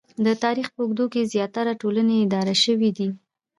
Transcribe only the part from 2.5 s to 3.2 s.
شوې دي